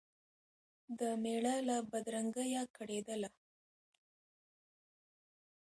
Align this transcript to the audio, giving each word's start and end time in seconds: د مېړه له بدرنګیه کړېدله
د 0.99 1.01
مېړه 1.23 1.55
له 1.67 1.77
بدرنګیه 1.91 2.63
کړېدله 2.75 3.29